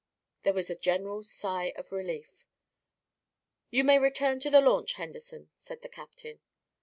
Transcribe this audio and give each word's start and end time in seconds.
There 0.41 0.53
was 0.55 0.71
a 0.71 0.75
general 0.75 1.21
sigh 1.21 1.73
of 1.75 1.91
relief. 1.91 2.47
"You 3.69 3.83
may 3.83 3.99
return 3.99 4.39
to 4.39 4.49
the 4.49 4.59
launch, 4.59 4.93
Henderson," 4.93 5.51
said 5.59 5.83
the 5.83 5.89
captain. 5.89 6.39